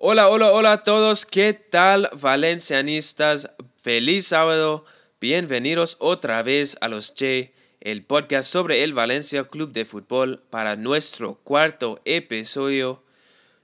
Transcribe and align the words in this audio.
Hola, 0.00 0.28
hola, 0.28 0.52
hola 0.52 0.72
a 0.72 0.82
todos. 0.84 1.26
¿Qué 1.26 1.54
tal, 1.54 2.08
valencianistas? 2.12 3.50
Feliz 3.82 4.28
sábado. 4.28 4.84
Bienvenidos 5.20 5.96
otra 5.98 6.40
vez 6.44 6.78
a 6.80 6.86
Los 6.86 7.16
Che, 7.16 7.52
el 7.80 8.04
podcast 8.04 8.48
sobre 8.48 8.84
el 8.84 8.92
Valencia 8.92 9.42
Club 9.42 9.72
de 9.72 9.84
Fútbol 9.84 10.40
para 10.50 10.76
nuestro 10.76 11.40
cuarto 11.42 12.00
episodio. 12.04 13.02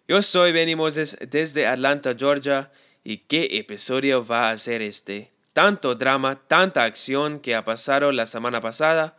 Yo 0.08 0.22
soy 0.22 0.50
Benny 0.50 0.74
Moses 0.74 1.16
desde 1.20 1.68
Atlanta, 1.68 2.16
Georgia. 2.18 2.72
¿Y 3.04 3.18
qué 3.18 3.50
episodio 3.52 4.26
va 4.26 4.50
a 4.50 4.56
ser 4.56 4.82
este? 4.82 5.30
Tanto 5.52 5.94
drama, 5.94 6.40
tanta 6.48 6.82
acción 6.82 7.38
que 7.38 7.54
ha 7.54 7.64
pasado 7.64 8.10
la 8.10 8.26
semana 8.26 8.60
pasada 8.60 9.16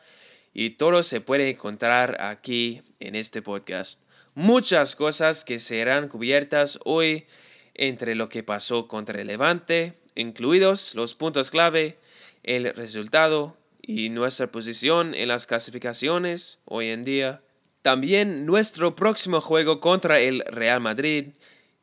y 0.53 0.71
todo 0.71 1.01
se 1.01 1.21
puede 1.21 1.49
encontrar 1.49 2.17
aquí 2.19 2.81
en 2.99 3.15
este 3.15 3.41
podcast 3.41 4.01
muchas 4.35 4.95
cosas 4.95 5.43
que 5.43 5.59
serán 5.59 6.07
cubiertas 6.09 6.77
hoy 6.83 7.25
entre 7.73 8.15
lo 8.15 8.29
que 8.29 8.43
pasó 8.43 8.87
contra 8.87 9.19
el 9.19 9.27
Levante, 9.27 9.97
incluidos 10.13 10.93
los 10.93 11.15
puntos 11.15 11.49
clave, 11.49 11.97
el 12.43 12.73
resultado 12.73 13.57
y 13.81 14.09
nuestra 14.09 14.51
posición 14.51 15.15
en 15.15 15.29
las 15.29 15.47
clasificaciones 15.47 16.59
hoy 16.65 16.89
en 16.89 17.03
día. 17.03 17.41
También 17.81 18.45
nuestro 18.45 18.95
próximo 18.95 19.41
juego 19.41 19.79
contra 19.79 20.19
el 20.19 20.43
Real 20.47 20.81
Madrid 20.81 21.33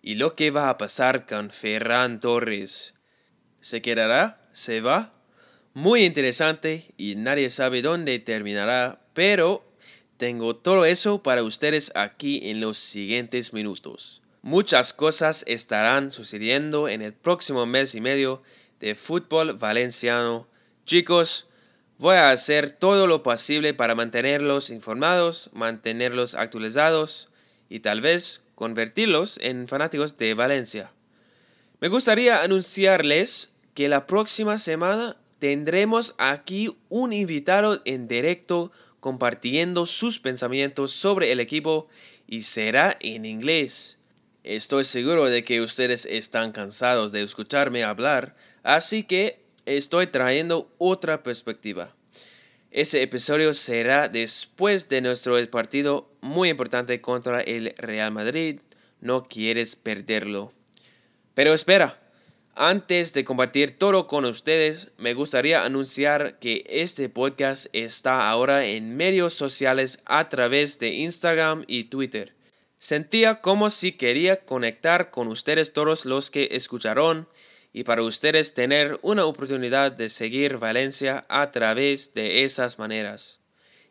y 0.00 0.16
lo 0.16 0.34
que 0.34 0.50
va 0.50 0.68
a 0.68 0.78
pasar 0.78 1.26
con 1.26 1.50
Ferran 1.50 2.20
Torres. 2.20 2.94
¿Se 3.60 3.82
quedará? 3.82 4.48
¿Se 4.52 4.80
va? 4.80 5.14
Muy 5.74 6.04
interesante 6.04 6.88
y 6.96 7.14
nadie 7.14 7.48
sabe 7.50 7.82
dónde 7.82 8.18
terminará, 8.18 9.00
pero 9.14 9.71
tengo 10.22 10.54
todo 10.54 10.84
eso 10.84 11.20
para 11.20 11.42
ustedes 11.42 11.90
aquí 11.96 12.48
en 12.48 12.60
los 12.60 12.78
siguientes 12.78 13.52
minutos. 13.52 14.22
Muchas 14.40 14.92
cosas 14.92 15.42
estarán 15.48 16.12
sucediendo 16.12 16.88
en 16.88 17.02
el 17.02 17.12
próximo 17.12 17.66
mes 17.66 17.96
y 17.96 18.00
medio 18.00 18.40
de 18.78 18.94
fútbol 18.94 19.54
valenciano. 19.54 20.46
Chicos, 20.86 21.48
voy 21.98 22.14
a 22.14 22.30
hacer 22.30 22.70
todo 22.70 23.08
lo 23.08 23.24
posible 23.24 23.74
para 23.74 23.96
mantenerlos 23.96 24.70
informados, 24.70 25.50
mantenerlos 25.54 26.36
actualizados 26.36 27.28
y 27.68 27.80
tal 27.80 28.00
vez 28.00 28.42
convertirlos 28.54 29.40
en 29.42 29.66
fanáticos 29.66 30.18
de 30.18 30.34
Valencia. 30.34 30.92
Me 31.80 31.88
gustaría 31.88 32.44
anunciarles 32.44 33.54
que 33.74 33.88
la 33.88 34.06
próxima 34.06 34.56
semana 34.58 35.16
tendremos 35.40 36.14
aquí 36.18 36.78
un 36.90 37.12
invitado 37.12 37.82
en 37.84 38.06
directo 38.06 38.70
compartiendo 39.02 39.84
sus 39.84 40.20
pensamientos 40.20 40.92
sobre 40.92 41.32
el 41.32 41.40
equipo 41.40 41.88
y 42.28 42.42
será 42.42 42.96
en 43.00 43.24
inglés. 43.24 43.98
Estoy 44.44 44.84
seguro 44.84 45.24
de 45.24 45.42
que 45.42 45.60
ustedes 45.60 46.06
están 46.06 46.52
cansados 46.52 47.10
de 47.10 47.24
escucharme 47.24 47.82
hablar, 47.82 48.36
así 48.62 49.02
que 49.02 49.40
estoy 49.66 50.06
trayendo 50.06 50.72
otra 50.78 51.24
perspectiva. 51.24 51.96
Ese 52.70 53.02
episodio 53.02 53.54
será 53.54 54.08
después 54.08 54.88
de 54.88 55.00
nuestro 55.00 55.34
partido 55.50 56.08
muy 56.20 56.50
importante 56.50 57.00
contra 57.00 57.40
el 57.40 57.74
Real 57.78 58.12
Madrid. 58.12 58.60
No 59.00 59.24
quieres 59.24 59.74
perderlo. 59.74 60.52
Pero 61.34 61.54
espera, 61.54 62.00
antes 62.54 63.14
de 63.14 63.24
compartir 63.24 63.78
todo 63.78 64.06
con 64.06 64.24
ustedes, 64.24 64.90
me 64.98 65.14
gustaría 65.14 65.64
anunciar 65.64 66.38
que 66.38 66.64
este 66.68 67.08
podcast 67.08 67.66
está 67.72 68.28
ahora 68.28 68.66
en 68.66 68.96
medios 68.96 69.32
sociales 69.32 70.00
a 70.04 70.28
través 70.28 70.78
de 70.78 70.88
Instagram 70.88 71.64
y 71.66 71.84
Twitter. 71.84 72.34
Sentía 72.78 73.40
como 73.40 73.70
si 73.70 73.92
quería 73.92 74.44
conectar 74.44 75.10
con 75.10 75.28
ustedes 75.28 75.72
todos 75.72 76.04
los 76.04 76.30
que 76.30 76.48
escucharon 76.52 77.26
y 77.72 77.84
para 77.84 78.02
ustedes 78.02 78.54
tener 78.54 78.98
una 79.02 79.24
oportunidad 79.24 79.92
de 79.92 80.08
seguir 80.08 80.58
Valencia 80.58 81.24
a 81.28 81.52
través 81.52 82.12
de 82.12 82.44
esas 82.44 82.78
maneras. 82.78 83.40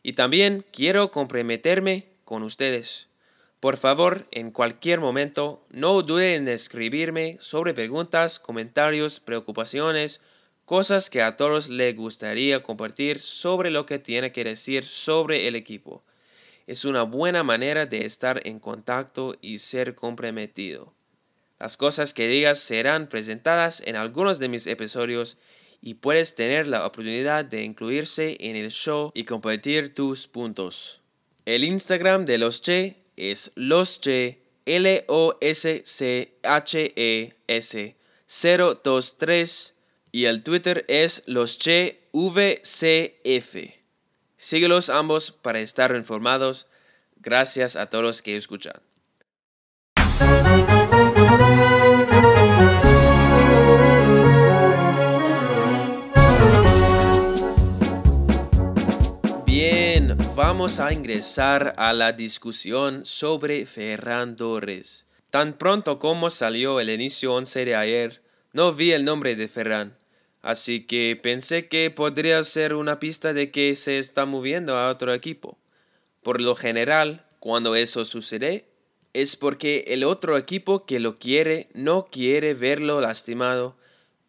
Y 0.04 0.14
también 0.14 0.66
quiero 0.72 1.10
comprometerme 1.12 2.10
con 2.26 2.44
ustedes. 2.44 3.11
Por 3.62 3.78
favor, 3.78 4.28
en 4.32 4.50
cualquier 4.50 5.00
momento, 5.00 5.64
no 5.70 6.02
duden 6.02 6.34
en 6.34 6.48
escribirme 6.48 7.38
sobre 7.40 7.76
preguntas, 7.76 8.40
comentarios, 8.40 9.20
preocupaciones, 9.20 10.20
cosas 10.66 11.12
que 11.12 11.22
a 11.22 11.38
todos 11.38 11.70
les 11.70 11.96
gustaría 11.96 12.64
compartir 12.64 13.20
sobre 13.20 13.70
lo 13.70 13.86
que 13.86 14.00
tiene 14.00 14.32
que 14.32 14.44
decir 14.44 14.84
sobre 14.84 15.48
el 15.48 15.56
equipo. 15.56 16.04
Es 16.66 16.86
una 16.86 17.04
buena 17.04 17.44
manera 17.44 17.86
de 17.86 18.04
estar 18.04 18.42
en 18.46 18.60
contacto 18.60 19.36
y 19.42 19.60
ser 19.60 19.94
comprometido. 19.94 20.96
Las 21.60 21.78
cosas 21.78 22.16
que 22.16 22.28
digas 22.28 22.58
serán 22.58 23.10
presentadas 23.10 23.84
en 23.86 23.96
algunos 23.96 24.40
de 24.40 24.48
mis 24.48 24.66
episodios 24.66 25.38
y 25.84 25.94
puedes 25.94 26.34
tener 26.34 26.66
la 26.66 26.84
oportunidad 26.84 27.46
de 27.46 27.62
incluirse 27.62 28.38
en 28.40 28.56
el 28.56 28.72
show 28.72 29.12
y 29.14 29.26
compartir 29.26 29.94
tus 29.94 30.26
puntos. 30.26 31.00
El 31.46 31.64
Instagram 31.64 32.26
de 32.26 32.40
los 32.40 32.64
Che 32.64 33.01
es 33.22 33.52
Losche, 33.56 34.40
L-O-S-C-H-E-S 34.66 35.06
023 38.28 39.76
y 40.12 40.26
el 40.26 40.44
Twitter 40.44 40.86
es 40.88 41.24
Losche 41.28 42.00
VCF. 42.14 43.56
Síguelos 44.38 44.90
ambos 44.90 45.32
para 45.32 45.60
estar 45.60 45.96
informados. 45.96 46.68
Gracias 47.18 47.76
a 47.76 47.90
todos 47.90 48.04
los 48.04 48.22
que 48.22 48.38
escuchan. 48.38 48.82
Vamos 60.44 60.80
a 60.80 60.92
ingresar 60.92 61.76
a 61.78 61.94
la 61.94 62.14
discusión 62.14 63.06
sobre 63.06 63.64
Ferran 63.68 64.36
Torres. 64.36 65.06
Tan 65.30 65.54
pronto 65.54 66.00
como 66.00 66.32
salió 66.32 66.80
el 66.80 66.90
inicio 66.90 67.36
11 67.36 67.66
de 67.66 67.76
ayer, 67.76 68.24
no 68.52 68.74
vi 68.74 68.92
el 68.92 69.06
nombre 69.06 69.36
de 69.36 69.48
Ferran, 69.48 69.96
así 70.42 70.88
que 70.88 71.16
pensé 71.22 71.68
que 71.68 71.92
podría 71.92 72.44
ser 72.44 72.74
una 72.74 72.98
pista 73.00 73.34
de 73.34 73.52
que 73.52 73.76
se 73.76 74.00
está 74.00 74.26
moviendo 74.26 74.78
a 74.78 74.90
otro 74.90 75.14
equipo. 75.14 75.60
Por 76.24 76.42
lo 76.42 76.56
general, 76.56 77.24
cuando 77.40 77.76
eso 77.76 78.04
sucede, 78.04 78.66
es 79.14 79.36
porque 79.36 79.84
el 79.90 80.04
otro 80.04 80.40
equipo 80.40 80.88
que 80.88 81.00
lo 81.00 81.20
quiere 81.20 81.68
no 81.76 82.08
quiere 82.12 82.56
verlo 82.56 83.00
lastimado 83.00 83.78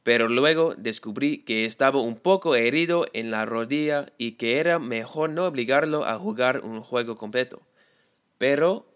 pero 0.02 0.28
luego 0.28 0.74
descubrí 0.76 1.38
que 1.38 1.64
estaba 1.64 2.00
un 2.00 2.16
poco 2.16 2.56
herido 2.56 3.06
en 3.12 3.30
la 3.30 3.44
rodilla 3.44 4.12
y 4.18 4.32
que 4.32 4.58
era 4.58 4.78
mejor 4.78 5.30
no 5.30 5.46
obligarlo 5.46 6.04
a 6.04 6.18
jugar 6.18 6.60
un 6.64 6.82
juego 6.82 7.16
completo. 7.16 7.62
Pero, 8.38 8.86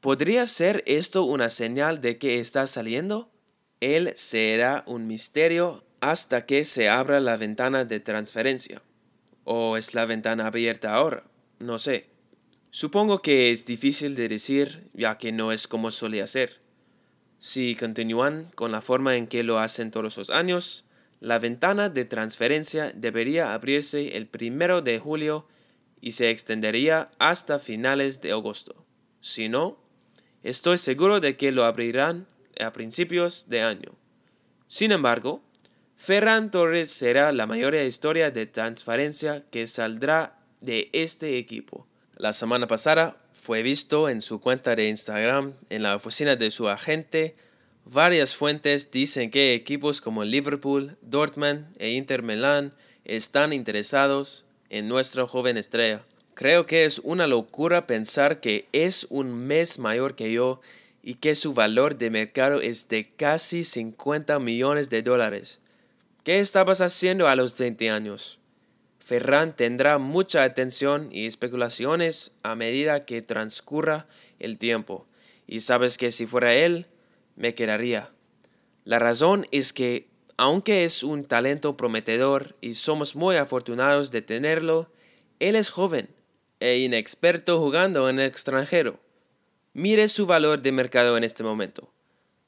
¿podría 0.00 0.44
ser 0.46 0.82
esto 0.86 1.24
una 1.24 1.48
señal 1.48 2.00
de 2.02 2.18
que 2.18 2.38
está 2.38 2.66
saliendo? 2.66 3.30
Él 3.80 4.12
será 4.16 4.84
un 4.86 5.06
misterio 5.06 5.84
hasta 6.00 6.44
que 6.44 6.64
se 6.64 6.88
abra 6.88 7.20
la 7.20 7.36
ventana 7.36 7.84
de 7.84 8.00
transferencia. 8.00 8.82
¿O 9.44 9.76
es 9.76 9.94
la 9.94 10.04
ventana 10.04 10.48
abierta 10.48 10.94
ahora? 10.94 11.24
No 11.58 11.78
sé. 11.78 12.08
Supongo 12.70 13.22
que 13.22 13.52
es 13.52 13.64
difícil 13.64 14.14
de 14.14 14.28
decir, 14.28 14.90
ya 14.92 15.16
que 15.16 15.32
no 15.32 15.52
es 15.52 15.66
como 15.66 15.90
solía 15.90 16.26
ser. 16.26 16.60
Si 17.38 17.74
continúan 17.76 18.50
con 18.54 18.72
la 18.72 18.80
forma 18.80 19.16
en 19.16 19.26
que 19.26 19.42
lo 19.42 19.58
hacen 19.58 19.90
todos 19.90 20.16
los 20.16 20.30
años, 20.30 20.84
la 21.20 21.38
ventana 21.38 21.88
de 21.88 22.04
transferencia 22.04 22.92
debería 22.94 23.54
abrirse 23.54 24.16
el 24.16 24.26
primero 24.26 24.82
de 24.82 24.98
julio 24.98 25.46
y 26.00 26.12
se 26.12 26.30
extendería 26.30 27.10
hasta 27.18 27.58
finales 27.58 28.20
de 28.20 28.32
agosto. 28.32 28.84
Si 29.20 29.48
no, 29.48 29.78
estoy 30.42 30.78
seguro 30.78 31.20
de 31.20 31.36
que 31.36 31.52
lo 31.52 31.64
abrirán 31.64 32.26
a 32.60 32.72
principios 32.72 33.48
de 33.48 33.62
año. 33.62 33.92
Sin 34.68 34.92
embargo, 34.92 35.42
Ferran 35.96 36.50
Torres 36.50 36.90
será 36.90 37.32
la 37.32 37.46
mayor 37.46 37.74
historia 37.74 38.30
de 38.30 38.46
transferencia 38.46 39.44
que 39.50 39.66
saldrá 39.66 40.38
de 40.60 40.90
este 40.92 41.38
equipo. 41.38 41.86
La 42.16 42.32
semana 42.32 42.66
pasada 42.66 43.25
fue 43.46 43.62
visto 43.62 44.08
en 44.08 44.22
su 44.22 44.40
cuenta 44.40 44.74
de 44.74 44.88
Instagram 44.88 45.52
en 45.70 45.84
la 45.84 45.94
oficina 45.94 46.34
de 46.34 46.50
su 46.50 46.68
agente. 46.68 47.36
Varias 47.84 48.34
fuentes 48.34 48.90
dicen 48.90 49.30
que 49.30 49.54
equipos 49.54 50.00
como 50.00 50.24
Liverpool, 50.24 50.96
Dortmund 51.00 51.66
e 51.78 51.90
Inter 51.90 52.24
Milan 52.24 52.72
están 53.04 53.52
interesados 53.52 54.44
en 54.68 54.88
nuestra 54.88 55.28
joven 55.28 55.58
estrella. 55.58 56.02
Creo 56.34 56.66
que 56.66 56.86
es 56.86 56.98
una 57.04 57.28
locura 57.28 57.86
pensar 57.86 58.40
que 58.40 58.66
es 58.72 59.06
un 59.10 59.32
mes 59.32 59.78
mayor 59.78 60.16
que 60.16 60.32
yo 60.32 60.60
y 61.04 61.14
que 61.14 61.36
su 61.36 61.54
valor 61.54 61.98
de 61.98 62.10
mercado 62.10 62.60
es 62.60 62.88
de 62.88 63.12
casi 63.14 63.62
50 63.62 64.40
millones 64.40 64.90
de 64.90 65.02
dólares. 65.02 65.60
¿Qué 66.24 66.40
estabas 66.40 66.80
haciendo 66.80 67.28
a 67.28 67.36
los 67.36 67.56
20 67.56 67.90
años? 67.90 68.40
Ferran 69.06 69.54
tendrá 69.54 69.98
mucha 69.98 70.42
atención 70.42 71.10
y 71.12 71.26
especulaciones 71.26 72.32
a 72.42 72.56
medida 72.56 73.04
que 73.04 73.22
transcurra 73.22 74.08
el 74.40 74.58
tiempo. 74.58 75.06
Y 75.46 75.60
sabes 75.60 75.96
que 75.96 76.10
si 76.10 76.26
fuera 76.26 76.56
él, 76.56 76.86
me 77.36 77.54
quedaría. 77.54 78.10
La 78.84 78.98
razón 78.98 79.46
es 79.52 79.72
que, 79.72 80.08
aunque 80.36 80.84
es 80.84 81.04
un 81.04 81.24
talento 81.24 81.76
prometedor 81.76 82.56
y 82.60 82.74
somos 82.74 83.14
muy 83.14 83.36
afortunados 83.36 84.10
de 84.10 84.22
tenerlo, 84.22 84.90
él 85.38 85.54
es 85.54 85.70
joven 85.70 86.08
e 86.58 86.78
inexperto 86.78 87.60
jugando 87.60 88.10
en 88.10 88.18
el 88.18 88.26
extranjero. 88.26 88.98
Mire 89.72 90.08
su 90.08 90.26
valor 90.26 90.62
de 90.62 90.72
mercado 90.72 91.16
en 91.16 91.22
este 91.22 91.44
momento. 91.44 91.92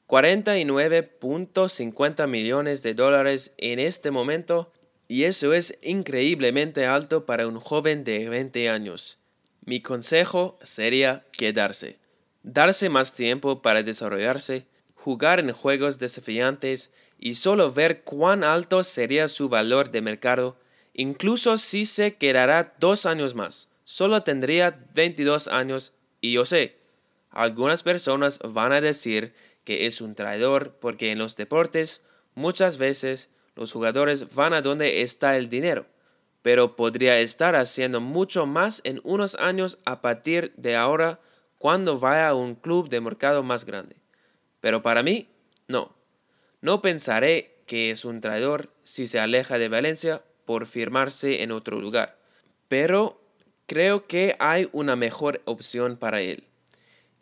49.50 0.09 2.27
millones 2.27 2.83
de 2.83 2.93
dólares 2.95 3.53
en 3.57 3.79
este 3.79 4.11
momento 4.11 4.73
y 5.09 5.23
eso 5.23 5.53
es 5.53 5.77
increíblemente 5.81 6.85
alto 6.85 7.25
para 7.25 7.47
un 7.47 7.59
joven 7.59 8.03
de 8.03 8.29
20 8.29 8.69
años. 8.69 9.17
Mi 9.65 9.81
consejo 9.81 10.59
sería 10.63 11.25
quedarse, 11.31 11.97
darse 12.43 12.89
más 12.89 13.13
tiempo 13.13 13.63
para 13.63 13.81
desarrollarse, 13.81 14.67
jugar 14.93 15.39
en 15.39 15.51
juegos 15.51 15.97
desafiantes 15.97 16.91
y 17.17 17.35
solo 17.35 17.73
ver 17.73 18.03
cuán 18.03 18.43
alto 18.43 18.83
sería 18.83 19.27
su 19.27 19.49
valor 19.49 19.89
de 19.89 20.01
mercado, 20.01 20.57
incluso 20.93 21.57
si 21.57 21.87
se 21.87 22.15
quedará 22.15 22.75
dos 22.79 23.07
años 23.07 23.33
más. 23.33 23.69
Solo 23.85 24.21
tendría 24.21 24.79
22 24.93 25.47
años 25.47 25.91
y 26.21 26.33
yo 26.33 26.45
sé, 26.45 26.75
algunas 27.31 27.81
personas 27.81 28.39
van 28.43 28.73
a 28.73 28.81
decir 28.81 29.33
que 29.63 29.87
es 29.87 30.01
un 30.01 30.13
traidor 30.13 30.77
porque 30.79 31.11
en 31.11 31.17
los 31.17 31.35
deportes 31.35 32.03
muchas 32.35 32.77
veces 32.77 33.29
los 33.59 33.73
jugadores 33.73 34.33
van 34.33 34.53
a 34.53 34.61
donde 34.61 35.01
está 35.01 35.35
el 35.35 35.49
dinero, 35.49 35.85
pero 36.41 36.77
podría 36.77 37.19
estar 37.19 37.57
haciendo 37.57 37.99
mucho 37.99 38.45
más 38.45 38.79
en 38.85 39.01
unos 39.03 39.35
años 39.35 39.79
a 39.83 40.01
partir 40.01 40.53
de 40.55 40.77
ahora 40.77 41.19
cuando 41.57 41.99
vaya 41.99 42.29
a 42.29 42.35
un 42.35 42.55
club 42.55 42.87
de 42.87 43.01
mercado 43.01 43.43
más 43.43 43.65
grande. 43.65 43.97
Pero 44.61 44.81
para 44.81 45.03
mí, 45.03 45.27
no. 45.67 45.93
No 46.61 46.81
pensaré 46.81 47.57
que 47.65 47.91
es 47.91 48.05
un 48.05 48.21
traidor 48.21 48.69
si 48.83 49.07
se 49.07 49.19
aleja 49.19 49.57
de 49.57 49.67
Valencia 49.67 50.23
por 50.45 50.65
firmarse 50.65 51.43
en 51.43 51.51
otro 51.51 51.81
lugar. 51.81 52.17
Pero 52.69 53.21
creo 53.67 54.07
que 54.07 54.37
hay 54.39 54.69
una 54.71 54.95
mejor 54.95 55.41
opción 55.43 55.97
para 55.97 56.21
él. 56.21 56.45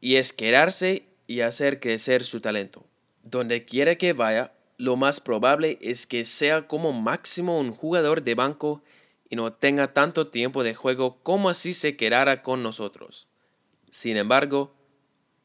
Y 0.01 0.17
es 0.17 0.33
quedarse 0.33 1.03
y 1.25 1.41
hacer 1.41 1.79
crecer 1.79 2.23
su 2.23 2.41
talento. 2.41 2.85
Donde 3.23 3.65
quiera 3.65 3.95
que 3.95 4.13
vaya, 4.13 4.53
lo 4.77 4.95
más 4.95 5.19
probable 5.19 5.79
es 5.81 6.05
que 6.05 6.23
sea 6.23 6.67
como 6.67 6.93
máximo 6.93 7.59
un 7.59 7.71
jugador 7.71 8.23
de 8.23 8.35
banco 8.35 8.83
y 9.29 9.35
no 9.35 9.51
tenga 9.51 9.93
tanto 9.93 10.27
tiempo 10.27 10.63
de 10.63 10.75
juego 10.75 11.17
como 11.23 11.53
si 11.53 11.73
se 11.73 11.97
quedara 11.97 12.43
con 12.43 12.63
nosotros. 12.63 13.27
Sin 13.89 14.17
embargo, 14.17 14.75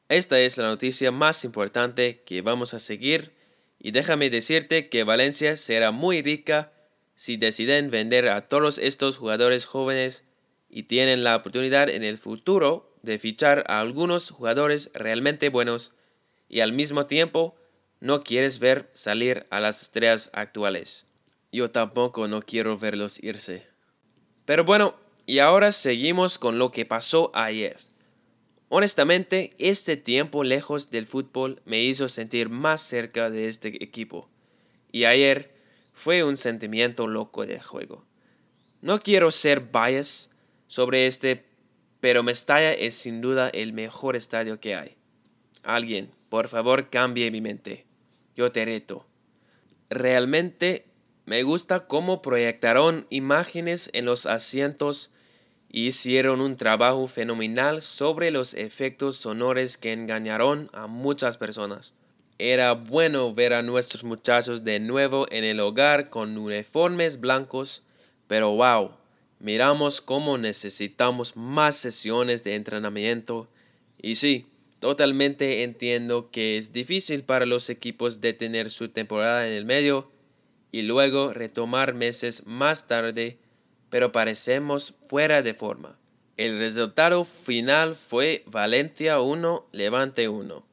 esta 0.09 0.39
es 0.41 0.59
la 0.59 0.65
noticia 0.65 1.11
más 1.11 1.45
importante 1.45 2.23
que 2.27 2.43
vamos 2.43 2.75
a 2.75 2.79
seguir 2.79 3.33
y 3.79 3.91
déjame 3.91 4.31
decirte 4.31 4.89
que 4.89 5.05
Valencia 5.05 5.57
será 5.57 5.91
muy 5.91 6.23
rica 6.23 6.73
si 7.15 7.37
deciden 7.37 7.91
vender 7.91 8.29
a 8.29 8.47
todos 8.49 8.79
estos 8.79 9.17
jugadores 9.17 9.65
jóvenes 9.65 10.25
y 10.69 10.85
tienen 10.85 11.25
la 11.25 11.37
oportunidad 11.37 11.89
en 11.89 12.05
el 12.05 12.19
futuro 12.19 12.95
de 13.03 13.19
fichar 13.19 13.65
a 13.69 13.81
algunos 13.81 14.31
jugadores 14.31 14.91
realmente 14.95 15.49
buenos 15.49 15.95
y 16.49 16.61
al 16.61 16.73
mismo 16.73 17.07
tiempo 17.07 17.57
no 18.03 18.25
quieres 18.25 18.59
ver 18.59 18.91
salir 18.95 19.47
a 19.51 19.61
las 19.61 19.81
estrellas 19.81 20.29
actuales. 20.33 21.07
Yo 21.53 21.71
tampoco 21.71 22.27
no 22.27 22.43
quiero 22.43 22.77
verlos 22.77 23.23
irse. 23.23 23.65
Pero 24.45 24.65
bueno, 24.65 24.97
y 25.25 25.39
ahora 25.39 25.71
seguimos 25.71 26.37
con 26.37 26.59
lo 26.59 26.73
que 26.73 26.85
pasó 26.85 27.31
ayer. 27.33 27.79
Honestamente, 28.69 29.55
este 29.59 29.97
tiempo 29.97 30.43
lejos 30.43 30.91
del 30.91 31.07
fútbol 31.07 31.63
me 31.65 31.81
hizo 31.85 32.09
sentir 32.09 32.49
más 32.49 32.81
cerca 32.81 33.31
de 33.31 33.47
este 33.47 33.69
equipo. 33.85 34.29
Y 34.91 35.05
ayer 35.05 35.55
fue 35.95 36.25
un 36.25 36.37
sentimiento 36.37 37.07
loco 37.07 37.47
de 37.47 37.61
juego. 37.61 38.05
No 38.81 38.99
quiero 38.99 39.31
ser 39.31 39.61
bias 39.61 40.29
sobre 40.67 41.07
este 41.07 41.47
pero 42.01 42.25
Mestalla 42.25 42.73
es 42.73 42.97
sin 42.97 43.21
duda 43.21 43.49
el 43.49 43.73
mejor 43.73 44.17
estadio 44.17 44.59
que 44.59 44.75
hay. 44.75 44.97
Alguien, 45.63 46.11
por 46.31 46.49
favor, 46.49 46.91
cambie 46.91 47.31
mi 47.31 47.41
mente. 47.41 47.87
Yo 48.35 48.53
te 48.53 48.65
reto. 48.65 49.07
Realmente 49.91 50.87
me 51.25 51.43
gusta 51.43 51.87
cómo 51.87 52.23
proyectaron 52.23 53.07
imágenes 53.11 53.91
en 53.93 54.07
los 54.07 54.27
asientos 54.27 55.11
y 55.71 55.87
hicieron 55.87 56.41
un 56.41 56.57
trabajo 56.57 57.07
fenomenal 57.07 57.81
sobre 57.81 58.31
los 58.31 58.55
efectos 58.55 59.17
sonores 59.17 59.79
que 59.79 59.93
engañaron 59.93 60.69
a 60.73 60.87
muchas 60.87 61.39
personas. 61.39 61.95
Era 62.39 62.73
bueno 62.73 63.33
ver 63.33 63.53
a 63.53 63.63
nuestros 63.63 64.05
muchachos 64.05 64.65
de 64.65 64.81
nuevo 64.81 65.27
en 65.31 65.45
el 65.45 65.61
hogar 65.61 66.11
con 66.11 66.37
uniformes 66.37 67.21
blancos, 67.21 67.85
pero 68.27 68.51
wow, 68.51 68.93
miramos 69.39 70.01
cómo 70.01 70.39
necesitamos 70.39 71.37
más 71.37 71.77
sesiones 71.77 72.43
de 72.45 72.57
entrenamiento 72.57 73.49
y 74.01 74.17
sí, 74.17 74.47
totalmente 74.83 75.63
entiendo 75.63 76.33
que 76.33 76.59
es 76.59 76.73
difícil 76.73 77.23
para 77.23 77.47
los 77.47 77.71
equipos 77.71 78.21
detener 78.21 78.69
su 78.69 78.89
temporada 78.89 79.47
en 79.47 79.53
el 79.53 79.65
medio 79.65 80.11
y 80.73 80.83
luego 80.83 81.33
retomar 81.33 81.95
meses 81.95 82.49
más 82.49 82.89
tarde, 82.89 83.39
pero 83.91 84.11
parecemos 84.11 84.97
fuera 85.09 85.41
de 85.43 85.55
forma. 85.55 86.01
El 86.37 86.59
resultado 86.59 87.25
final 87.25 87.95
fue 87.95 88.43
Valencia 88.47 89.21
1, 89.21 89.69
Levante 89.71 90.29
1. 90.29 90.67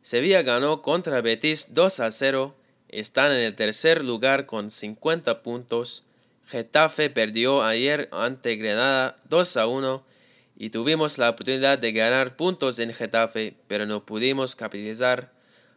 Sevilla 0.00 0.40
ganó 0.40 0.80
contra 0.80 1.20
Betis 1.20 1.74
2 1.74 2.00
a 2.00 2.10
0, 2.10 2.56
están 2.88 3.30
en 3.30 3.40
el 3.40 3.54
tercer 3.54 4.02
lugar 4.02 4.46
con 4.46 4.70
50 4.70 5.42
puntos, 5.42 6.04
Getafe 6.46 7.10
perdió 7.10 7.62
ayer 7.62 8.08
ante 8.10 8.56
Granada 8.56 9.16
2 9.28 9.56
a 9.58 9.66
1 9.66 10.09
y 10.60 10.68
tuvimos 10.68 11.16
la 11.16 11.30
oportunidad 11.30 11.78
de 11.78 11.90
ganar 11.90 12.36
puntos 12.36 12.78
en 12.80 12.92
Getafe, 12.92 13.54
pero 13.66 13.86
no 13.86 14.04
pudimos 14.04 14.54
capitalizar. 14.54 15.32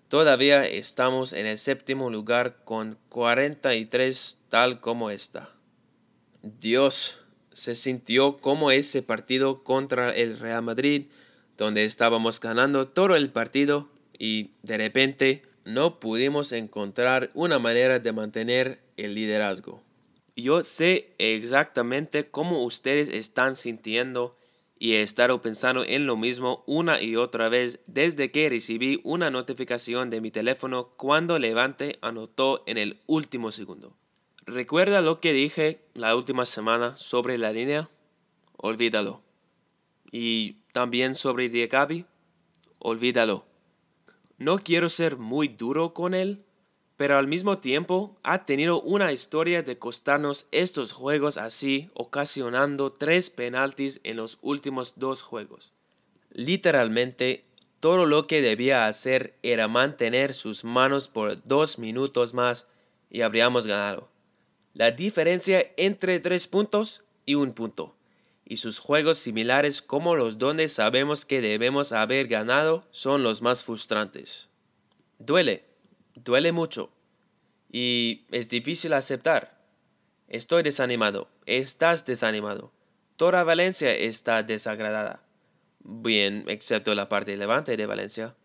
Todavía 0.09 0.65
estamos 0.65 1.31
en 1.31 1.45
el 1.45 1.57
séptimo 1.57 2.09
lugar 2.09 2.57
con 2.65 2.97
43 3.07 4.39
tal 4.49 4.81
como 4.81 5.09
está. 5.09 5.49
Dios, 6.41 7.17
se 7.53 7.75
sintió 7.75 8.39
como 8.39 8.71
ese 8.71 9.01
partido 9.01 9.63
contra 9.63 10.13
el 10.13 10.37
Real 10.37 10.63
Madrid, 10.63 11.05
donde 11.57 11.85
estábamos 11.85 12.41
ganando 12.41 12.85
todo 12.89 13.15
el 13.15 13.29
partido 13.29 13.87
y 14.19 14.51
de 14.63 14.77
repente 14.79 15.43
no 15.63 16.01
pudimos 16.01 16.51
encontrar 16.51 17.31
una 17.35 17.57
manera 17.57 17.99
de 17.99 18.11
mantener 18.11 18.79
el 18.97 19.15
liderazgo. 19.15 19.81
Yo 20.35 20.61
sé 20.61 21.13
exactamente 21.19 22.29
cómo 22.29 22.63
ustedes 22.63 23.07
están 23.07 23.55
sintiendo 23.55 24.35
y 24.77 24.93
he 24.93 25.01
estado 25.01 25.41
pensando 25.41 25.83
en 25.85 26.05
lo 26.05 26.17
mismo 26.17 26.63
una 26.67 27.01
y 27.01 27.15
otra 27.15 27.49
vez 27.49 27.79
desde 27.87 28.31
que 28.31 28.49
recibí 28.49 28.99
una 29.03 29.29
notificación 29.31 30.09
de 30.09 30.21
mi 30.21 30.31
teléfono 30.31 30.89
cuando 30.97 31.39
Levante 31.39 31.97
anotó 32.01 32.63
en 32.65 32.77
el 32.77 32.99
último 33.07 33.51
segundo. 33.51 33.95
¿Recuerda 34.45 35.01
lo 35.01 35.21
que 35.21 35.31
dije 35.31 35.79
la 35.93 36.15
última 36.15 36.45
semana 36.45 36.97
sobre 36.97 37.37
la 37.37 37.53
línea? 37.53 37.89
Olvídalo. 38.57 39.21
Y 40.11 40.57
también 40.73 41.15
sobre 41.15 41.49
Diacabi? 41.49 42.05
Olvídalo. 42.79 43.45
No 44.37 44.59
quiero 44.59 44.89
ser 44.89 45.15
muy 45.17 45.47
duro 45.47 45.93
con 45.93 46.13
él, 46.13 46.43
pero 47.03 47.17
al 47.17 47.27
mismo 47.27 47.57
tiempo 47.57 48.15
ha 48.23 48.45
tenido 48.45 48.81
una 48.81 49.11
historia 49.11 49.61
de 49.61 49.77
costarnos 49.77 50.47
estos 50.53 50.93
juegos 50.93 51.37
así, 51.37 51.89
ocasionando 51.95 52.93
tres 52.93 53.29
penaltis 53.29 53.99
en 54.05 54.15
los 54.15 54.37
últimos 54.41 54.97
dos 54.99 55.21
juegos. 55.21 55.73
Literalmente, 56.31 57.43
todo 57.81 58.05
lo 58.05 58.25
que 58.25 58.41
debía 58.41 58.87
hacer 58.87 59.35
era 59.43 59.67
mantener 59.67 60.33
sus 60.33 60.63
manos 60.63 61.09
por 61.09 61.43
dos 61.43 61.77
minutos 61.77 62.33
más 62.33 62.67
y 63.09 63.19
habríamos 63.19 63.67
ganado. 63.67 64.07
La 64.73 64.91
diferencia 64.91 65.73
entre 65.75 66.21
tres 66.21 66.47
puntos 66.47 67.03
y 67.25 67.35
un 67.35 67.51
punto. 67.51 67.97
Y 68.45 68.55
sus 68.55 68.79
juegos 68.79 69.17
similares 69.17 69.81
como 69.81 70.15
los 70.15 70.37
donde 70.37 70.69
sabemos 70.69 71.25
que 71.25 71.41
debemos 71.41 71.91
haber 71.91 72.29
ganado 72.29 72.87
son 72.91 73.23
los 73.23 73.41
más 73.41 73.61
frustrantes. 73.65 74.47
Duele, 75.19 75.72
duele 76.15 76.51
mucho 76.51 76.91
y 77.71 78.25
es 78.31 78.49
difícil 78.49 78.93
aceptar. 78.93 79.57
Estoy 80.27 80.63
desanimado, 80.63 81.27
estás 81.45 82.05
desanimado. 82.05 82.71
Toda 83.17 83.43
Valencia 83.43 83.93
está 83.93 84.43
desagradada. 84.43 85.23
Bien, 85.83 86.45
excepto 86.47 86.95
la 86.95 87.09
parte 87.09 87.35
levante 87.37 87.75
de 87.77 87.85
Valencia. 87.85 88.35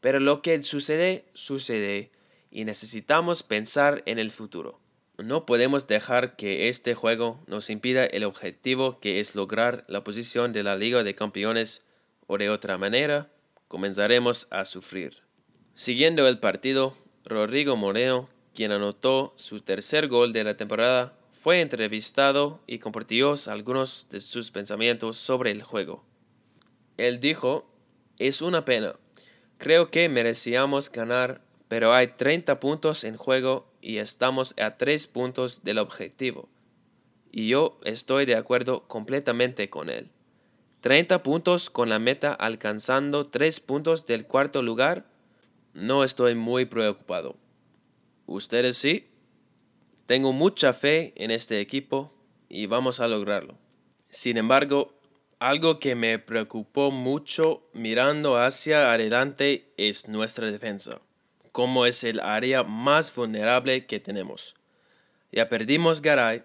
Pero 0.00 0.20
lo 0.20 0.40
que 0.40 0.62
sucede, 0.62 1.24
sucede 1.34 2.10
y 2.50 2.64
necesitamos 2.64 3.42
pensar 3.42 4.02
en 4.06 4.18
el 4.18 4.30
futuro. 4.30 4.80
No 5.18 5.46
podemos 5.46 5.86
dejar 5.86 6.36
que 6.36 6.68
este 6.68 6.94
juego 6.94 7.42
nos 7.46 7.70
impida 7.70 8.04
el 8.04 8.24
objetivo 8.24 9.00
que 9.00 9.18
es 9.20 9.34
lograr 9.34 9.84
la 9.88 10.04
posición 10.04 10.52
de 10.52 10.62
la 10.62 10.76
Liga 10.76 11.02
de 11.02 11.14
Campeones 11.14 11.86
o 12.26 12.38
de 12.38 12.50
otra 12.50 12.78
manera 12.78 13.30
comenzaremos 13.68 14.46
a 14.50 14.64
sufrir. 14.64 15.22
Siguiendo 15.74 16.28
el 16.28 16.38
partido, 16.38 16.96
Rodrigo 17.26 17.74
Moreno, 17.74 18.28
quien 18.54 18.70
anotó 18.70 19.32
su 19.34 19.60
tercer 19.60 20.06
gol 20.06 20.32
de 20.32 20.44
la 20.44 20.56
temporada, 20.56 21.12
fue 21.32 21.60
entrevistado 21.60 22.60
y 22.68 22.78
compartió 22.78 23.34
algunos 23.48 24.06
de 24.10 24.20
sus 24.20 24.52
pensamientos 24.52 25.16
sobre 25.16 25.50
el 25.50 25.64
juego. 25.64 26.04
Él 26.96 27.18
dijo, 27.18 27.68
es 28.20 28.42
una 28.42 28.64
pena. 28.64 28.94
Creo 29.58 29.90
que 29.90 30.08
merecíamos 30.08 30.90
ganar, 30.92 31.40
pero 31.66 31.92
hay 31.92 32.06
30 32.06 32.60
puntos 32.60 33.02
en 33.02 33.16
juego 33.16 33.66
y 33.82 33.96
estamos 33.96 34.54
a 34.60 34.76
3 34.76 35.08
puntos 35.08 35.64
del 35.64 35.78
objetivo. 35.78 36.48
Y 37.32 37.48
yo 37.48 37.76
estoy 37.82 38.24
de 38.26 38.36
acuerdo 38.36 38.84
completamente 38.86 39.68
con 39.68 39.90
él. 39.90 40.10
30 40.80 41.24
puntos 41.24 41.70
con 41.70 41.88
la 41.88 41.98
meta 41.98 42.32
alcanzando 42.32 43.24
3 43.24 43.58
puntos 43.58 44.06
del 44.06 44.26
cuarto 44.26 44.62
lugar 44.62 45.15
no 45.76 46.04
estoy 46.04 46.34
muy 46.34 46.64
preocupado. 46.64 47.36
¿Ustedes 48.24 48.78
sí? 48.78 49.10
Tengo 50.06 50.32
mucha 50.32 50.72
fe 50.72 51.12
en 51.16 51.30
este 51.30 51.60
equipo 51.60 52.12
y 52.48 52.66
vamos 52.66 52.98
a 52.98 53.08
lograrlo. 53.08 53.58
Sin 54.08 54.38
embargo, 54.38 54.98
algo 55.38 55.78
que 55.78 55.94
me 55.94 56.18
preocupó 56.18 56.90
mucho 56.90 57.68
mirando 57.74 58.38
hacia 58.38 58.92
adelante 58.92 59.64
es 59.76 60.08
nuestra 60.08 60.50
defensa, 60.50 60.98
como 61.52 61.84
es 61.84 62.04
el 62.04 62.20
área 62.20 62.62
más 62.62 63.14
vulnerable 63.14 63.84
que 63.84 64.00
tenemos. 64.00 64.54
Ya 65.30 65.50
perdimos 65.50 66.00
Garay 66.00 66.44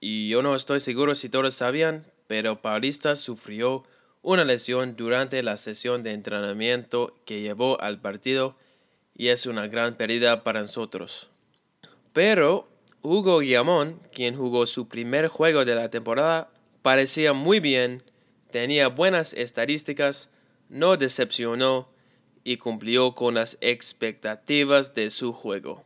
y 0.00 0.28
yo 0.28 0.42
no 0.42 0.56
estoy 0.56 0.80
seguro 0.80 1.14
si 1.14 1.28
todos 1.28 1.54
sabían, 1.54 2.04
pero 2.26 2.60
Paulista 2.60 3.14
sufrió 3.14 3.84
una 4.22 4.44
lesión 4.44 4.96
durante 4.96 5.40
la 5.44 5.56
sesión 5.56 6.02
de 6.02 6.12
entrenamiento 6.12 7.16
que 7.24 7.42
llevó 7.42 7.80
al 7.80 8.00
partido 8.00 8.56
y 9.16 9.28
es 9.28 9.46
una 9.46 9.66
gran 9.68 9.96
pérdida 9.96 10.42
para 10.42 10.60
nosotros. 10.60 11.30
Pero 12.12 12.68
Hugo 13.02 13.40
Guillamón, 13.40 14.00
quien 14.12 14.36
jugó 14.36 14.66
su 14.66 14.88
primer 14.88 15.28
juego 15.28 15.64
de 15.64 15.74
la 15.74 15.90
temporada, 15.90 16.50
parecía 16.82 17.32
muy 17.32 17.60
bien, 17.60 18.02
tenía 18.50 18.88
buenas 18.88 19.32
estadísticas, 19.34 20.30
no 20.68 20.96
decepcionó 20.96 21.88
y 22.44 22.56
cumplió 22.56 23.14
con 23.14 23.34
las 23.34 23.58
expectativas 23.60 24.94
de 24.94 25.10
su 25.10 25.32
juego. 25.32 25.84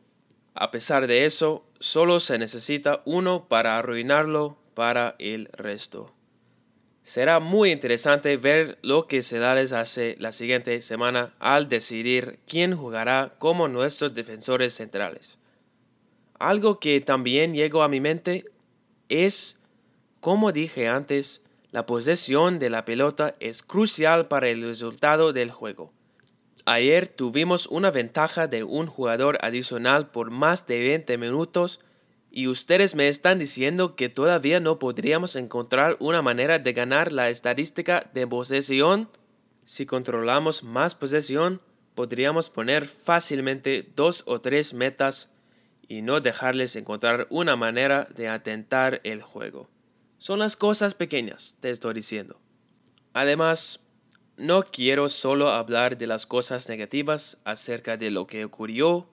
A 0.54 0.70
pesar 0.70 1.06
de 1.06 1.26
eso, 1.26 1.66
solo 1.78 2.18
se 2.20 2.38
necesita 2.38 3.02
uno 3.04 3.46
para 3.48 3.76
arruinarlo 3.76 4.56
para 4.74 5.16
el 5.18 5.48
resto. 5.52 6.15
Será 7.06 7.38
muy 7.38 7.70
interesante 7.70 8.36
ver 8.36 8.80
lo 8.82 9.06
que 9.06 9.18
les 9.18 9.72
hace 9.72 10.16
la 10.18 10.32
siguiente 10.32 10.80
semana 10.80 11.32
al 11.38 11.68
decidir 11.68 12.40
quién 12.48 12.76
jugará 12.76 13.36
como 13.38 13.68
nuestros 13.68 14.12
defensores 14.12 14.72
centrales. 14.72 15.38
Algo 16.40 16.80
que 16.80 17.00
también 17.00 17.54
llegó 17.54 17.84
a 17.84 17.88
mi 17.88 18.00
mente 18.00 18.46
es, 19.08 19.56
como 20.20 20.50
dije 20.50 20.88
antes, 20.88 21.42
la 21.70 21.86
posesión 21.86 22.58
de 22.58 22.70
la 22.70 22.84
pelota 22.84 23.36
es 23.38 23.62
crucial 23.62 24.26
para 24.26 24.48
el 24.48 24.62
resultado 24.62 25.32
del 25.32 25.52
juego. 25.52 25.92
Ayer 26.64 27.06
tuvimos 27.06 27.68
una 27.68 27.92
ventaja 27.92 28.48
de 28.48 28.64
un 28.64 28.88
jugador 28.88 29.38
adicional 29.42 30.10
por 30.10 30.32
más 30.32 30.66
de 30.66 30.80
20 30.80 31.18
minutos 31.18 31.78
y 32.36 32.48
ustedes 32.48 32.94
me 32.94 33.08
están 33.08 33.38
diciendo 33.38 33.96
que 33.96 34.10
todavía 34.10 34.60
no 34.60 34.78
podríamos 34.78 35.36
encontrar 35.36 35.96
una 36.00 36.20
manera 36.20 36.58
de 36.58 36.74
ganar 36.74 37.10
la 37.10 37.30
estadística 37.30 38.10
de 38.12 38.26
posesión. 38.26 39.08
Si 39.64 39.86
controlamos 39.86 40.62
más 40.62 40.94
posesión, 40.94 41.62
podríamos 41.94 42.50
poner 42.50 42.84
fácilmente 42.84 43.90
dos 43.96 44.22
o 44.26 44.42
tres 44.42 44.74
metas 44.74 45.30
y 45.88 46.02
no 46.02 46.20
dejarles 46.20 46.76
encontrar 46.76 47.26
una 47.30 47.56
manera 47.56 48.06
de 48.14 48.28
atentar 48.28 49.00
el 49.02 49.22
juego. 49.22 49.70
Son 50.18 50.38
las 50.38 50.56
cosas 50.56 50.92
pequeñas, 50.92 51.56
te 51.60 51.70
estoy 51.70 51.94
diciendo. 51.94 52.38
Además, 53.14 53.80
no 54.36 54.62
quiero 54.64 55.08
solo 55.08 55.48
hablar 55.48 55.96
de 55.96 56.06
las 56.06 56.26
cosas 56.26 56.68
negativas 56.68 57.38
acerca 57.44 57.96
de 57.96 58.10
lo 58.10 58.26
que 58.26 58.44
ocurrió 58.44 59.08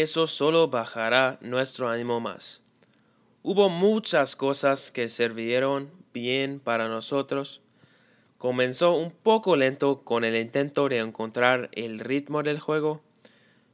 eso 0.00 0.26
solo 0.26 0.68
bajará 0.68 1.38
nuestro 1.40 1.88
ánimo 1.88 2.20
más. 2.20 2.62
Hubo 3.42 3.68
muchas 3.68 4.36
cosas 4.36 4.90
que 4.90 5.08
sirvieron 5.08 5.90
bien 6.12 6.60
para 6.60 6.88
nosotros. 6.88 7.60
Comenzó 8.38 8.92
un 8.92 9.10
poco 9.10 9.56
lento 9.56 10.02
con 10.02 10.24
el 10.24 10.36
intento 10.36 10.88
de 10.88 10.98
encontrar 10.98 11.68
el 11.72 11.98
ritmo 11.98 12.42
del 12.42 12.58
juego, 12.58 13.02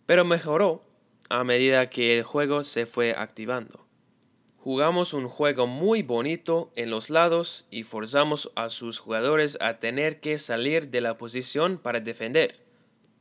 pero 0.07 0.25
mejoró 0.25 0.83
a 1.29 1.45
medida 1.45 1.89
que 1.89 2.19
el 2.19 2.25
juego 2.25 2.65
se 2.65 2.87
fue 2.87 3.15
activando. 3.17 3.87
Jugamos 4.59 5.15
un 5.15 5.29
juego 5.29 5.67
muy 5.67 6.03
bonito 6.03 6.71
en 6.77 6.91
los 6.91 7.09
lados 7.09 7.67
y 7.71 7.85
forzamos 7.85 8.53
a 8.57 8.69
sus 8.69 8.99
jugadores 8.99 9.57
a 9.61 9.79
tener 9.79 10.21
que 10.21 10.39
salir 10.39 10.89
de 10.89 11.01
la 11.01 11.17
posición 11.17 11.79
para 11.79 12.01
defender 12.01 12.70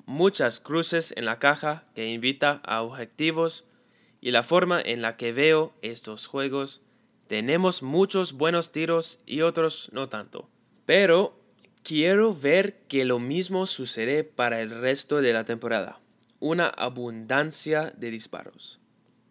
muchas 0.09 0.59
cruces 0.59 1.13
en 1.15 1.25
la 1.25 1.37
caja 1.37 1.83
que 1.93 2.11
invita 2.11 2.61
a 2.65 2.81
objetivos 2.81 3.65
y 4.21 4.31
la 4.31 4.41
forma 4.41 4.81
en 4.81 5.03
la 5.03 5.17
que 5.17 5.31
veo 5.31 5.71
estos 5.83 6.25
juegos, 6.25 6.81
tenemos 7.27 7.83
muchos 7.83 8.33
buenos 8.33 8.71
tiros 8.71 9.19
y 9.27 9.41
otros 9.41 9.91
no 9.93 10.09
tanto. 10.09 10.49
Pero 10.87 11.39
quiero 11.83 12.33
ver 12.33 12.79
que 12.87 13.05
lo 13.05 13.19
mismo 13.19 13.67
sucede 13.67 14.23
para 14.23 14.61
el 14.61 14.71
resto 14.71 15.21
de 15.21 15.31
la 15.31 15.45
temporada. 15.45 15.99
Una 16.39 16.69
abundancia 16.69 17.93
de 17.95 18.09
disparos. 18.09 18.79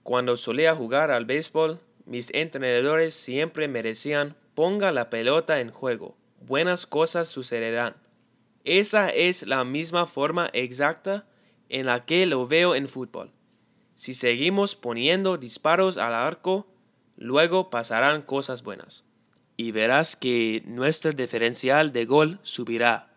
Cuando 0.04 0.36
solía 0.36 0.76
jugar 0.76 1.10
al 1.10 1.24
béisbol, 1.24 1.80
mis 2.06 2.32
entrenadores 2.32 3.14
siempre 3.14 3.66
me 3.66 3.82
decían 3.82 4.36
ponga 4.54 4.92
la 4.92 5.10
pelota 5.10 5.58
en 5.58 5.72
juego, 5.72 6.16
buenas 6.46 6.86
cosas 6.86 7.28
sucederán. 7.28 7.96
Esa 8.68 9.08
es 9.08 9.46
la 9.46 9.64
misma 9.64 10.04
forma 10.04 10.50
exacta 10.52 11.26
en 11.70 11.86
la 11.86 12.04
que 12.04 12.26
lo 12.26 12.46
veo 12.46 12.74
en 12.74 12.86
fútbol. 12.86 13.32
Si 13.94 14.12
seguimos 14.12 14.76
poniendo 14.76 15.38
disparos 15.38 15.96
al 15.96 16.12
arco, 16.12 16.66
luego 17.16 17.70
pasarán 17.70 18.20
cosas 18.20 18.62
buenas. 18.62 19.06
Y 19.56 19.72
verás 19.72 20.16
que 20.16 20.62
nuestro 20.66 21.12
diferencial 21.12 21.94
de 21.94 22.04
gol 22.04 22.40
subirá. 22.42 23.10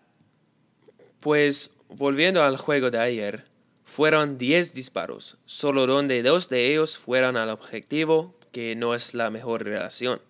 Pues, 1.19 1.75
volviendo 1.89 2.41
al 2.43 2.55
juego 2.55 2.89
de 2.89 2.99
ayer, 2.99 3.43
fueron 3.83 4.37
10 4.37 4.73
disparos, 4.73 5.37
solo 5.43 5.85
donde 5.85 6.23
dos 6.23 6.47
de 6.47 6.71
ellos 6.71 6.97
fueron 6.97 7.35
al 7.35 7.49
objetivo, 7.49 8.39
que 8.53 8.77
no 8.77 8.95
es 8.95 9.13
la 9.13 9.29
mejor 9.29 9.65
relación. 9.65 10.21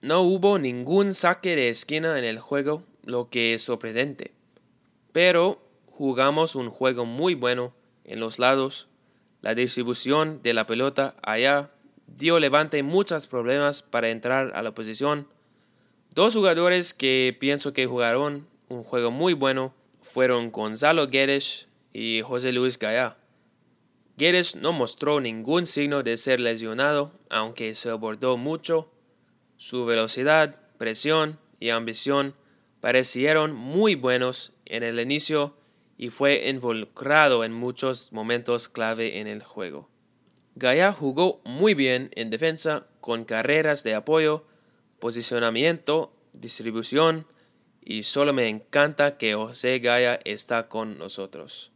No 0.00 0.22
hubo 0.22 0.58
ningún 0.58 1.14
saque 1.14 1.54
de 1.54 1.68
esquina 1.68 2.18
en 2.18 2.24
el 2.24 2.40
juego, 2.40 2.82
lo 3.04 3.30
que 3.30 3.54
es 3.54 3.62
sorprendente 3.62 4.34
pero 5.14 5.62
jugamos 5.92 6.56
un 6.56 6.70
juego 6.70 7.06
muy 7.06 7.36
bueno 7.36 7.72
en 8.02 8.18
los 8.18 8.40
lados. 8.40 8.88
La 9.42 9.54
distribución 9.54 10.42
de 10.42 10.54
la 10.54 10.66
pelota 10.66 11.14
allá 11.22 11.70
dio 12.08 12.40
Levante 12.40 12.82
muchos 12.82 13.28
problemas 13.28 13.82
para 13.82 14.10
entrar 14.10 14.50
a 14.56 14.62
la 14.62 14.74
posición. 14.74 15.28
Dos 16.12 16.34
jugadores 16.34 16.94
que 16.94 17.36
pienso 17.38 17.72
que 17.72 17.86
jugaron 17.86 18.48
un 18.68 18.82
juego 18.82 19.12
muy 19.12 19.34
bueno 19.34 19.72
fueron 20.02 20.50
Gonzalo 20.50 21.06
Guedes 21.06 21.68
y 21.92 22.22
José 22.22 22.50
Luis 22.50 22.76
Gaya. 22.76 23.16
Guedes 24.16 24.56
no 24.56 24.72
mostró 24.72 25.20
ningún 25.20 25.66
signo 25.66 26.02
de 26.02 26.16
ser 26.16 26.40
lesionado, 26.40 27.12
aunque 27.30 27.76
se 27.76 27.88
abordó 27.88 28.36
mucho. 28.36 28.90
Su 29.58 29.84
velocidad, 29.84 30.56
presión 30.76 31.38
y 31.60 31.70
ambición 31.70 32.34
parecieron 32.80 33.54
muy 33.54 33.94
buenos 33.94 34.53
en 34.66 34.82
el 34.82 35.00
inicio 35.00 35.56
y 35.96 36.10
fue 36.10 36.48
involucrado 36.48 37.44
en 37.44 37.52
muchos 37.52 38.12
momentos 38.12 38.68
clave 38.68 39.20
en 39.20 39.26
el 39.26 39.42
juego. 39.42 39.88
Gaia 40.56 40.92
jugó 40.92 41.40
muy 41.44 41.74
bien 41.74 42.10
en 42.14 42.30
defensa 42.30 42.86
con 43.00 43.24
carreras 43.24 43.82
de 43.82 43.94
apoyo, 43.94 44.44
posicionamiento, 44.98 46.14
distribución 46.32 47.26
y 47.82 48.04
solo 48.04 48.32
me 48.32 48.48
encanta 48.48 49.18
que 49.18 49.34
José 49.34 49.78
Gaia 49.78 50.20
está 50.24 50.68
con 50.68 50.98
nosotros. 50.98 51.70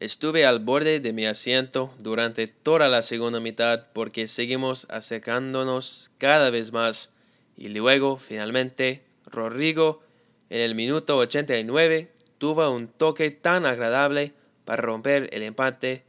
Estuve 0.00 0.44
al 0.44 0.58
borde 0.58 1.00
de 1.00 1.12
mi 1.12 1.26
asiento 1.26 1.94
durante 1.98 2.48
toda 2.48 2.88
la 2.88 3.02
segunda 3.02 3.40
mitad 3.40 3.86
porque 3.92 4.28
seguimos 4.28 4.86
acercándonos 4.90 6.10
cada 6.18 6.50
vez 6.50 6.72
más 6.72 7.12
y 7.56 7.68
luego 7.68 8.16
finalmente 8.16 9.04
Rodrigo 9.26 10.02
en 10.50 10.60
el 10.60 10.74
minuto 10.74 11.16
89 11.16 12.10
tuvo 12.44 12.68
un 12.68 12.88
toque 12.88 13.30
tan 13.30 13.64
agradable 13.64 14.34
para 14.66 14.82
romper 14.82 15.30
el 15.32 15.42
empate 15.42 16.04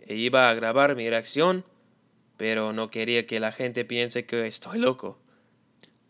e 0.00 0.16
iba 0.16 0.50
a 0.50 0.52
grabar 0.52 0.94
mi 0.96 1.08
reacción, 1.08 1.64
pero 2.36 2.74
no 2.74 2.90
quería 2.90 3.24
que 3.24 3.40
la 3.40 3.52
gente 3.52 3.86
piense 3.86 4.26
que 4.26 4.46
estoy 4.46 4.80
loco. 4.80 5.18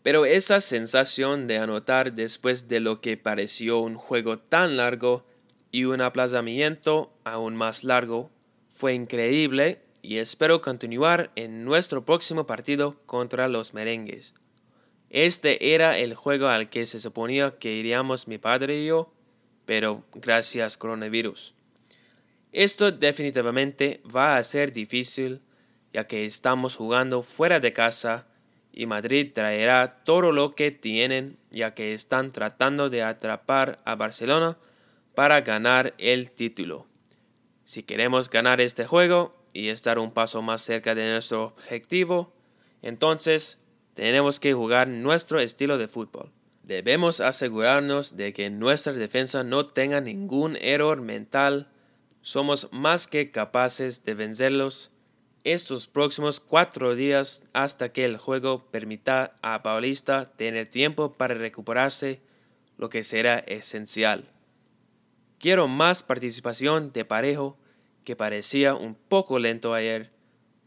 Pero 0.03 0.25
esa 0.25 0.59
sensación 0.59 1.47
de 1.47 1.59
anotar 1.59 2.11
después 2.11 2.67
de 2.67 2.81
lo 2.81 2.99
que 2.99 3.15
pareció 3.15 3.79
un 3.79 3.95
juego 3.95 4.37
tan 4.37 4.75
largo 4.75 5.23
y 5.71 5.85
un 5.85 6.01
aplazamiento 6.01 7.13
aún 7.23 7.55
más 7.55 7.85
largo. 7.85 8.31
Fue 8.73 8.93
increíble 8.93 9.79
y 10.01 10.17
espero 10.17 10.59
continuar 10.59 11.31
en 11.37 11.63
nuestro 11.63 12.03
próximo 12.03 12.45
partido 12.45 12.97
contra 13.05 13.47
los 13.47 13.73
merengues. 13.73 14.33
Este 15.09 15.73
era 15.73 15.97
el 15.97 16.15
juego 16.15 16.49
al 16.49 16.69
que 16.69 16.85
se 16.85 16.99
suponía 16.99 17.57
que 17.59 17.71
iríamos 17.71 18.27
mi 18.27 18.39
padre 18.39 18.81
y 18.81 18.87
yo, 18.87 19.13
pero 19.69 20.03
gracias 20.15 20.77
coronavirus. 20.77 21.53
Esto 22.51 22.91
definitivamente 22.91 24.01
va 24.03 24.37
a 24.37 24.43
ser 24.43 24.73
difícil, 24.73 25.41
ya 25.93 26.07
que 26.07 26.25
estamos 26.25 26.75
jugando 26.75 27.21
fuera 27.21 27.59
de 27.59 27.71
casa 27.71 28.25
y 28.73 28.87
Madrid 28.87 29.31
traerá 29.31 30.01
todo 30.03 30.31
lo 30.31 30.55
que 30.55 30.71
tienen, 30.71 31.37
ya 31.51 31.75
que 31.75 31.93
están 31.93 32.31
tratando 32.31 32.89
de 32.89 33.03
atrapar 33.03 33.79
a 33.85 33.93
Barcelona 33.93 34.57
para 35.13 35.41
ganar 35.41 35.93
el 35.99 36.31
título. 36.31 36.87
Si 37.63 37.83
queremos 37.83 38.31
ganar 38.31 38.61
este 38.61 38.87
juego 38.87 39.35
y 39.53 39.67
estar 39.67 39.99
un 39.99 40.11
paso 40.11 40.41
más 40.41 40.61
cerca 40.61 40.95
de 40.95 41.11
nuestro 41.11 41.43
objetivo, 41.43 42.33
entonces 42.81 43.59
tenemos 43.93 44.39
que 44.39 44.51
jugar 44.51 44.87
nuestro 44.87 45.39
estilo 45.39 45.77
de 45.77 45.87
fútbol. 45.87 46.31
Debemos 46.69 47.19
asegurarnos 47.19 48.15
de 48.15 48.31
que 48.31 48.51
nuestra 48.51 48.93
defensa 48.93 49.43
no 49.43 49.65
tenga 49.65 50.01
ningún 50.01 50.55
error 50.61 51.01
mental. 51.01 51.67
Somos 52.21 52.71
más 52.71 53.07
que 53.07 53.31
capaces 53.31 54.03
de 54.03 54.13
vencerlos 54.13 54.91
estos 55.43 55.87
próximos 55.87 56.39
cuatro 56.39 56.95
días 56.95 57.43
hasta 57.53 57.91
que 57.91 58.05
el 58.05 58.17
juego 58.17 58.69
permita 58.69 59.33
a 59.41 59.63
Paulista 59.63 60.25
tener 60.35 60.67
tiempo 60.67 61.13
para 61.13 61.33
recuperarse, 61.33 62.21
lo 62.77 62.89
que 62.89 63.03
será 63.03 63.39
esencial. 63.39 64.29
Quiero 65.39 65.67
más 65.67 66.03
participación 66.03 66.93
de 66.93 67.03
Parejo, 67.03 67.57
que 68.03 68.15
parecía 68.15 68.75
un 68.75 68.93
poco 68.93 69.39
lento 69.39 69.73
ayer. 69.73 70.11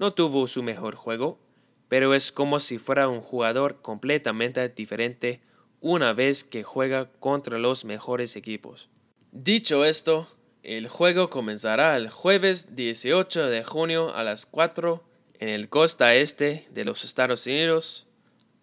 No 0.01 0.13
tuvo 0.15 0.49
su 0.49 0.65
mejor 0.65 0.97
juego, 0.97 1.39
pero 1.87 2.13
es 2.13 2.33
como 2.33 2.59
si 2.59 2.79
fuera 2.79 3.07
un 3.07 3.21
jugador 3.21 3.81
completamente 3.83 4.69
diferente 4.69 5.43
una 5.83 6.15
vez 6.15 6.45
que 6.45 6.63
juega 6.63 7.11
contra 7.21 7.59
los 7.59 7.85
mejores 7.85 8.37
equipos. 8.37 8.89
Dicho 9.33 9.85
esto, 9.85 10.29
el 10.63 10.89
juego 10.89 11.29
comenzará 11.29 11.97
el 11.97 12.09
jueves 12.09 12.77
18 12.77 13.47
de 13.47 13.65
junio 13.65 14.15
a 14.15 14.23
las 14.23 14.47
4 14.47 15.03
en 15.41 15.49
el 15.49 15.69
costa 15.69 16.15
este 16.15 16.69
de 16.71 16.85
los 16.85 17.05
Estados 17.05 17.47
Unidos, 17.49 18.07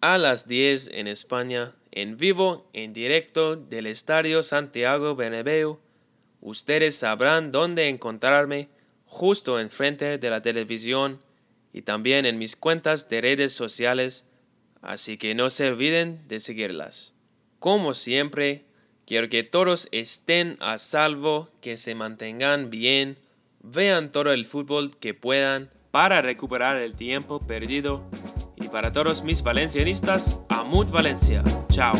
a 0.00 0.16
las 0.16 0.48
10 0.48 0.88
en 0.94 1.06
España, 1.08 1.74
en 1.92 2.16
vivo, 2.16 2.66
en 2.72 2.94
directo 2.94 3.54
del 3.54 3.86
Estadio 3.86 4.42
Santiago 4.42 5.14
Bernabéu. 5.14 5.78
Ustedes 6.40 6.96
sabrán 6.96 7.52
dónde 7.52 7.90
encontrarme 7.90 8.70
justo 9.04 9.60
enfrente 9.60 10.16
de 10.16 10.30
la 10.30 10.40
televisión 10.40 11.20
y 11.70 11.82
también 11.82 12.24
en 12.24 12.38
mis 12.38 12.56
cuentas 12.56 13.10
de 13.10 13.20
redes 13.20 13.52
sociales, 13.52 14.24
así 14.82 15.16
que 15.16 15.34
no 15.34 15.50
se 15.50 15.68
olviden 15.68 16.20
de 16.28 16.40
seguirlas. 16.40 17.12
Como 17.58 17.94
siempre, 17.94 18.64
Quiero 19.10 19.28
que 19.28 19.42
todos 19.42 19.88
estén 19.90 20.56
a 20.60 20.78
salvo, 20.78 21.48
que 21.60 21.76
se 21.76 21.96
mantengan 21.96 22.70
bien, 22.70 23.18
vean 23.60 24.12
todo 24.12 24.32
el 24.32 24.44
fútbol 24.44 24.96
que 24.98 25.14
puedan 25.14 25.68
para 25.90 26.22
recuperar 26.22 26.76
el 26.76 26.94
tiempo 26.94 27.40
perdido. 27.40 28.08
Y 28.54 28.68
para 28.68 28.92
todos 28.92 29.24
mis 29.24 29.42
valencianistas, 29.42 30.38
Amut 30.48 30.92
Valencia. 30.92 31.42
Chao. 31.70 31.92